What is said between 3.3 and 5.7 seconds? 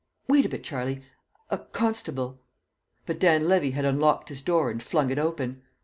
Levy had unlocked his door and flung it open.